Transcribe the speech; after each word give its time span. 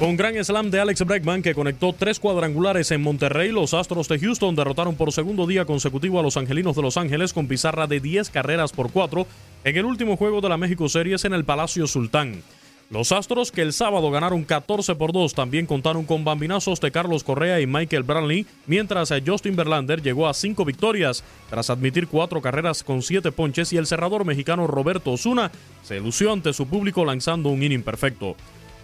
Con 0.00 0.16
gran 0.16 0.42
slam 0.42 0.70
de 0.70 0.80
Alex 0.80 1.04
Bregman 1.04 1.42
que 1.42 1.54
conectó 1.54 1.92
tres 1.92 2.18
cuadrangulares 2.18 2.90
en 2.90 3.02
Monterrey, 3.02 3.50
los 3.50 3.74
Astros 3.74 4.08
de 4.08 4.18
Houston 4.18 4.56
derrotaron 4.56 4.94
por 4.94 5.12
segundo 5.12 5.46
día 5.46 5.66
consecutivo 5.66 6.18
a 6.18 6.22
los 6.22 6.38
Angelinos 6.38 6.74
de 6.74 6.80
Los 6.80 6.96
Ángeles 6.96 7.34
con 7.34 7.46
pizarra 7.46 7.86
de 7.86 8.00
10 8.00 8.30
carreras 8.30 8.72
por 8.72 8.90
4 8.90 9.26
en 9.62 9.76
el 9.76 9.84
último 9.84 10.16
juego 10.16 10.40
de 10.40 10.48
la 10.48 10.56
México 10.56 10.88
Series 10.88 11.26
en 11.26 11.34
el 11.34 11.44
Palacio 11.44 11.86
Sultán. 11.86 12.42
Los 12.88 13.12
Astros 13.12 13.52
que 13.52 13.60
el 13.60 13.74
sábado 13.74 14.10
ganaron 14.10 14.44
14 14.44 14.94
por 14.94 15.12
2 15.12 15.34
también 15.34 15.66
contaron 15.66 16.06
con 16.06 16.24
bambinazos 16.24 16.80
de 16.80 16.90
Carlos 16.90 17.22
Correa 17.22 17.60
y 17.60 17.66
Michael 17.66 18.02
Brantley, 18.02 18.46
mientras 18.66 19.12
Justin 19.26 19.54
Verlander 19.54 20.00
llegó 20.00 20.28
a 20.28 20.32
5 20.32 20.64
victorias 20.64 21.22
tras 21.50 21.68
admitir 21.68 22.08
4 22.08 22.40
carreras 22.40 22.82
con 22.82 23.02
7 23.02 23.32
ponches 23.32 23.70
y 23.74 23.76
el 23.76 23.86
cerrador 23.86 24.24
mexicano 24.24 24.66
Roberto 24.66 25.12
Osuna 25.12 25.52
se 25.82 26.00
lució 26.00 26.32
ante 26.32 26.54
su 26.54 26.66
público 26.66 27.04
lanzando 27.04 27.50
un 27.50 27.62
inning 27.62 27.82
perfecto. 27.82 28.34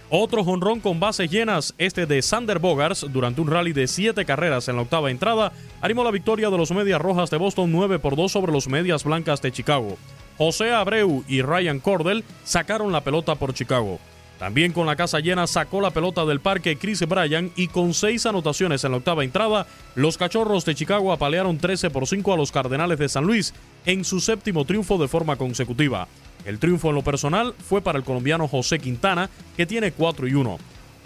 Otro 0.08 0.44
jonrón 0.44 0.78
con 0.78 1.00
bases 1.00 1.28
llenas, 1.28 1.74
este 1.78 2.06
de 2.06 2.22
Sander 2.22 2.60
Bogars, 2.60 3.06
durante 3.12 3.40
un 3.40 3.50
rally 3.50 3.72
de 3.72 3.88
7 3.88 4.24
carreras 4.24 4.68
en 4.68 4.76
la 4.76 4.82
octava 4.82 5.10
entrada, 5.10 5.52
animó 5.80 6.04
la 6.04 6.12
victoria 6.12 6.48
de 6.48 6.56
los 6.56 6.70
Medias 6.70 7.00
Rojas 7.00 7.28
de 7.28 7.38
Boston 7.38 7.72
9 7.72 7.98
por 7.98 8.14
2 8.14 8.30
sobre 8.30 8.52
los 8.52 8.68
Medias 8.68 9.02
Blancas 9.02 9.42
de 9.42 9.50
Chicago. 9.50 9.96
José 10.38 10.72
Abreu 10.72 11.24
y 11.26 11.42
Ryan 11.42 11.80
Cordell 11.80 12.22
sacaron 12.44 12.92
la 12.92 13.00
pelota 13.00 13.34
por 13.34 13.52
Chicago. 13.52 13.98
También 14.38 14.72
con 14.72 14.86
la 14.86 14.96
casa 14.96 15.20
llena 15.20 15.46
sacó 15.46 15.80
la 15.80 15.90
pelota 15.90 16.26
del 16.26 16.40
parque 16.40 16.76
Chris 16.76 17.00
Bryan 17.08 17.50
y 17.56 17.68
con 17.68 17.94
seis 17.94 18.26
anotaciones 18.26 18.84
en 18.84 18.90
la 18.90 18.98
octava 18.98 19.24
entrada, 19.24 19.66
los 19.94 20.18
Cachorros 20.18 20.64
de 20.66 20.74
Chicago 20.74 21.12
apalearon 21.12 21.56
13 21.56 21.88
por 21.90 22.06
5 22.06 22.34
a 22.34 22.36
los 22.36 22.52
Cardenales 22.52 22.98
de 22.98 23.08
San 23.08 23.24
Luis 23.24 23.54
en 23.86 24.04
su 24.04 24.20
séptimo 24.20 24.66
triunfo 24.66 24.98
de 24.98 25.08
forma 25.08 25.36
consecutiva. 25.36 26.06
El 26.44 26.58
triunfo 26.58 26.90
en 26.90 26.96
lo 26.96 27.02
personal 27.02 27.54
fue 27.58 27.80
para 27.80 27.98
el 27.98 28.04
colombiano 28.04 28.46
José 28.46 28.78
Quintana, 28.78 29.30
que 29.56 29.66
tiene 29.66 29.92
4 29.92 30.28
y 30.28 30.34
1. 30.34 30.58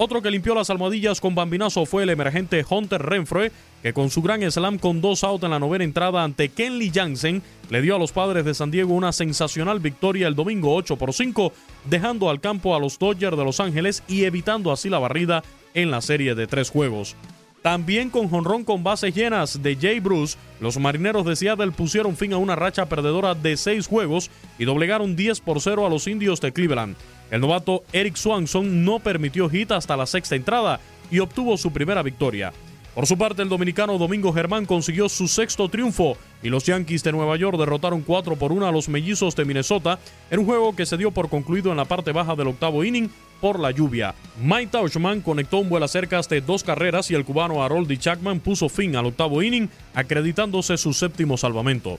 Otro 0.02 0.22
que 0.22 0.30
limpió 0.30 0.54
las 0.54 0.70
almohadillas 0.70 1.20
con 1.20 1.34
bambinazo 1.34 1.84
fue 1.84 2.04
el 2.04 2.08
emergente 2.08 2.64
Hunter 2.66 3.02
Renfroe, 3.02 3.52
que 3.82 3.92
con 3.92 4.08
su 4.08 4.22
gran 4.22 4.50
slam 4.50 4.78
con 4.78 5.02
dos 5.02 5.22
outs 5.24 5.44
en 5.44 5.50
la 5.50 5.58
novena 5.58 5.84
entrada 5.84 6.24
ante 6.24 6.48
Kenley 6.48 6.90
Jansen, 6.90 7.42
le 7.68 7.82
dio 7.82 7.96
a 7.96 7.98
los 7.98 8.10
padres 8.10 8.46
de 8.46 8.54
San 8.54 8.70
Diego 8.70 8.94
una 8.94 9.12
sensacional 9.12 9.78
victoria 9.78 10.26
el 10.26 10.34
domingo 10.34 10.74
8 10.74 10.96
por 10.96 11.12
5, 11.12 11.52
dejando 11.84 12.30
al 12.30 12.40
campo 12.40 12.74
a 12.74 12.80
los 12.80 12.98
Dodgers 12.98 13.36
de 13.36 13.44
Los 13.44 13.60
Ángeles 13.60 14.02
y 14.08 14.24
evitando 14.24 14.72
así 14.72 14.88
la 14.88 15.00
barrida 15.00 15.42
en 15.74 15.90
la 15.90 16.00
serie 16.00 16.34
de 16.34 16.46
tres 16.46 16.70
juegos. 16.70 17.14
También 17.62 18.08
con 18.08 18.28
jonrón 18.30 18.64
con 18.64 18.82
bases 18.82 19.14
llenas 19.14 19.62
de 19.62 19.76
Jay 19.76 20.00
Bruce, 20.00 20.38
los 20.60 20.78
marineros 20.78 21.26
de 21.26 21.36
Seattle 21.36 21.72
pusieron 21.72 22.16
fin 22.16 22.32
a 22.32 22.38
una 22.38 22.56
racha 22.56 22.86
perdedora 22.86 23.34
de 23.34 23.56
seis 23.58 23.86
juegos 23.86 24.30
y 24.58 24.64
doblegaron 24.64 25.14
10 25.14 25.40
por 25.40 25.60
0 25.60 25.84
a 25.84 25.90
los 25.90 26.06
indios 26.06 26.40
de 26.40 26.52
Cleveland. 26.52 26.96
El 27.30 27.42
novato 27.42 27.84
Eric 27.92 28.16
Swanson 28.16 28.84
no 28.84 28.98
permitió 28.98 29.50
hit 29.50 29.72
hasta 29.72 29.96
la 29.96 30.06
sexta 30.06 30.36
entrada 30.36 30.80
y 31.10 31.18
obtuvo 31.18 31.58
su 31.58 31.70
primera 31.70 32.02
victoria. 32.02 32.52
Por 32.94 33.06
su 33.06 33.16
parte, 33.16 33.42
el 33.42 33.48
dominicano 33.48 33.98
Domingo 33.98 34.32
Germán 34.32 34.66
consiguió 34.66 35.08
su 35.08 35.28
sexto 35.28 35.68
triunfo 35.68 36.16
y 36.42 36.48
los 36.48 36.64
Yankees 36.64 37.04
de 37.04 37.12
Nueva 37.12 37.36
York 37.36 37.58
derrotaron 37.58 38.00
4 38.00 38.36
por 38.36 38.52
1 38.52 38.66
a 38.66 38.72
los 38.72 38.88
mellizos 38.88 39.36
de 39.36 39.44
Minnesota 39.44 39.98
en 40.30 40.40
un 40.40 40.46
juego 40.46 40.74
que 40.74 40.86
se 40.86 40.96
dio 40.96 41.10
por 41.10 41.28
concluido 41.28 41.70
en 41.70 41.76
la 41.76 41.84
parte 41.84 42.12
baja 42.12 42.34
del 42.34 42.48
octavo 42.48 42.84
inning 42.84 43.10
por 43.40 43.58
la 43.58 43.70
lluvia. 43.70 44.14
Mike 44.42 44.68
Tauchman 44.72 45.20
conectó 45.20 45.58
un 45.58 45.68
vuelo 45.68 45.88
cerca 45.88 46.20
de 46.20 46.40
dos 46.40 46.62
carreras 46.62 47.10
y 47.10 47.14
el 47.14 47.24
cubano 47.24 47.62
Haroldi 47.62 47.98
Chapman 47.98 48.40
puso 48.40 48.68
fin 48.68 48.96
al 48.96 49.06
octavo 49.06 49.42
inning, 49.42 49.68
acreditándose 49.94 50.76
su 50.76 50.92
séptimo 50.92 51.36
salvamento. 51.36 51.98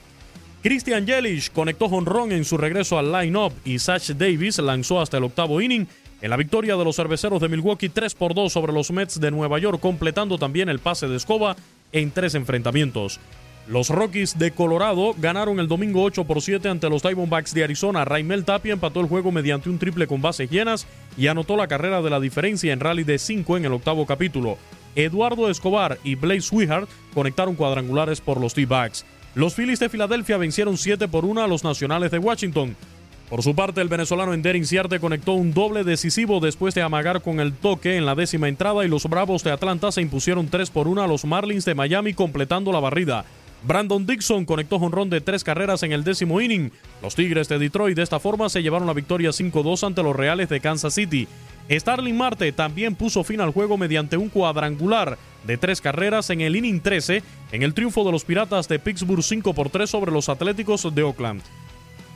Christian 0.61 1.07
Yelich 1.07 1.51
conectó 1.51 1.89
jonrón 1.89 2.31
en 2.31 2.45
su 2.45 2.55
regreso 2.55 2.99
al 2.99 3.11
line-up 3.11 3.51
y 3.65 3.79
Satch 3.79 4.11
Davis 4.11 4.59
lanzó 4.59 5.01
hasta 5.01 5.17
el 5.17 5.23
octavo 5.23 5.59
inning 5.59 5.87
en 6.21 6.29
la 6.29 6.37
victoria 6.37 6.75
de 6.75 6.85
los 6.85 6.95
cerveceros 6.95 7.41
de 7.41 7.49
Milwaukee 7.49 7.89
3 7.89 8.13
por 8.13 8.35
2 8.35 8.53
sobre 8.53 8.71
los 8.71 8.91
Mets 8.91 9.19
de 9.19 9.31
Nueva 9.31 9.57
York, 9.57 9.79
completando 9.79 10.37
también 10.37 10.69
el 10.69 10.79
pase 10.79 11.07
de 11.07 11.17
escoba 11.17 11.55
en 11.91 12.11
tres 12.11 12.35
enfrentamientos. 12.35 13.19
Los 13.67 13.89
Rockies 13.89 14.37
de 14.39 14.51
Colorado 14.51 15.13
ganaron 15.17 15.59
el 15.59 15.67
domingo 15.67 16.03
8 16.03 16.25
por 16.25 16.41
7 16.41 16.67
ante 16.67 16.89
los 16.89 17.03
Diamondbacks 17.03 17.53
de 17.53 17.63
Arizona. 17.63 18.03
Raimel 18.05 18.43
Tapia 18.43 18.73
empató 18.73 19.01
el 19.01 19.07
juego 19.07 19.31
mediante 19.31 19.69
un 19.69 19.79
triple 19.79 20.07
con 20.07 20.21
bases 20.21 20.49
llenas 20.49 20.87
y 21.15 21.27
anotó 21.27 21.55
la 21.55 21.67
carrera 21.67 22.01
de 22.01 22.09
la 22.09 22.19
diferencia 22.19 22.73
en 22.73 22.79
rally 22.79 23.03
de 23.03 23.19
5 23.19 23.57
en 23.57 23.65
el 23.65 23.73
octavo 23.73 24.05
capítulo. 24.05 24.57
Eduardo 24.95 25.49
Escobar 25.49 25.99
y 26.03 26.15
Blaze 26.15 26.41
Swihart 26.41 26.89
conectaron 27.13 27.55
cuadrangulares 27.55 28.19
por 28.19 28.41
los 28.41 28.55
D-Backs. 28.55 29.05
Los 29.35 29.53
Phillies 29.53 29.79
de 29.79 29.89
Filadelfia 29.89 30.37
vencieron 30.37 30.77
7 30.77 31.07
por 31.07 31.23
1 31.23 31.41
a 31.41 31.47
los 31.47 31.63
Nacionales 31.63 32.11
de 32.11 32.17
Washington. 32.17 32.75
Por 33.29 33.43
su 33.43 33.55
parte, 33.55 33.79
el 33.79 33.87
venezolano 33.87 34.33
Ender 34.33 34.57
Inciarte 34.57 34.99
conectó 34.99 35.31
un 35.31 35.53
doble 35.53 35.85
decisivo 35.85 36.41
después 36.41 36.75
de 36.75 36.81
amagar 36.81 37.21
con 37.21 37.39
el 37.39 37.53
toque 37.53 37.95
en 37.95 38.05
la 38.05 38.15
décima 38.15 38.49
entrada 38.49 38.83
y 38.83 38.89
los 38.89 39.05
Bravos 39.05 39.45
de 39.45 39.51
Atlanta 39.51 39.93
se 39.93 40.01
impusieron 40.01 40.49
3 40.49 40.69
por 40.69 40.89
1 40.89 41.01
a 41.01 41.07
los 41.07 41.23
Marlins 41.23 41.63
de 41.63 41.73
Miami 41.73 42.13
completando 42.13 42.73
la 42.73 42.81
barrida. 42.81 43.23
Brandon 43.63 44.05
Dixon 44.05 44.45
conectó 44.45 44.79
jonrón 44.79 45.09
de 45.09 45.21
tres 45.21 45.43
carreras 45.43 45.83
en 45.83 45.91
el 45.91 46.03
décimo 46.03 46.41
inning. 46.41 46.71
Los 47.01 47.15
Tigres 47.15 47.47
de 47.47 47.59
Detroit 47.59 47.95
de 47.95 48.03
esta 48.03 48.19
forma 48.19 48.49
se 48.49 48.63
llevaron 48.63 48.87
la 48.87 48.93
victoria 48.93 49.29
5-2 49.29 49.85
ante 49.85 50.03
los 50.03 50.15
Reales 50.15 50.49
de 50.49 50.59
Kansas 50.59 50.93
City. 50.93 51.27
Starling 51.69 52.17
Marte 52.17 52.51
también 52.51 52.95
puso 52.95 53.23
fin 53.23 53.39
al 53.39 53.51
juego 53.51 53.77
mediante 53.77 54.17
un 54.17 54.29
cuadrangular 54.29 55.17
de 55.45 55.57
tres 55.57 55.79
carreras 55.79 56.29
en 56.29 56.41
el 56.41 56.55
inning 56.55 56.81
13 56.81 57.23
en 57.51 57.63
el 57.63 57.73
triunfo 57.73 58.03
de 58.03 58.11
los 58.11 58.25
Piratas 58.25 58.67
de 58.67 58.79
Pittsburgh 58.79 59.23
5 59.23 59.53
por 59.53 59.69
3 59.69 59.89
sobre 59.89 60.11
los 60.11 60.27
Atléticos 60.27 60.93
de 60.93 61.03
Oakland. 61.03 61.41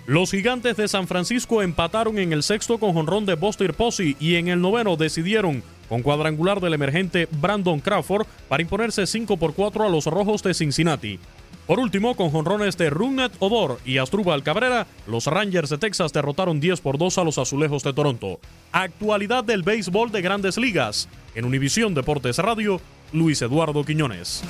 Los 0.07 0.31
gigantes 0.31 0.77
de 0.77 0.87
San 0.87 1.07
Francisco 1.07 1.63
empataron 1.63 2.19
en 2.19 2.31
el 2.31 2.43
sexto 2.43 2.77
con 2.77 2.93
jonrón 2.93 3.25
de 3.25 3.33
Buster 3.33 3.73
Posey 3.73 4.15
y 4.19 4.35
en 4.35 4.49
el 4.49 4.61
noveno 4.61 4.97
decidieron 4.97 5.63
con 5.89 6.03
cuadrangular 6.03 6.59
del 6.61 6.73
emergente 6.73 7.27
Brandon 7.31 7.79
Crawford 7.79 8.27
para 8.47 8.61
imponerse 8.61 9.07
5 9.07 9.37
por 9.37 9.53
4 9.53 9.83
a 9.83 9.89
los 9.89 10.05
Rojos 10.05 10.43
de 10.43 10.53
Cincinnati. 10.53 11.19
Por 11.67 11.79
último, 11.79 12.15
con 12.15 12.29
jonrones 12.29 12.77
de 12.77 12.89
Runnet 12.89 13.33
Odor 13.39 13.79
y 13.85 13.97
Astrubal 13.97 14.43
Cabrera, 14.43 14.85
los 15.07 15.25
Rangers 15.25 15.69
de 15.69 15.77
Texas 15.79 16.13
derrotaron 16.13 16.59
10 16.59 16.81
por 16.81 16.97
2 16.97 17.17
a 17.17 17.23
los 17.23 17.37
Azulejos 17.37 17.83
de 17.83 17.93
Toronto. 17.93 18.39
Actualidad 18.71 19.43
del 19.43 19.63
béisbol 19.63 20.11
de 20.11 20.21
grandes 20.21 20.57
ligas. 20.57 21.09
En 21.33 21.45
Univisión 21.45 21.95
Deportes 21.95 22.37
Radio, 22.37 22.79
Luis 23.13 23.41
Eduardo 23.41 23.83
Quiñones. 23.83 24.43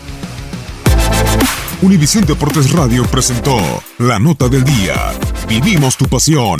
Univisión 1.82 2.26
Deportes 2.26 2.72
Radio 2.72 3.04
presentó 3.06 3.58
la 4.00 4.20
nota 4.20 4.50
del 4.50 4.64
día. 4.64 5.14
Vivimos 5.48 5.96
tu 5.96 6.06
pasión. 6.06 6.60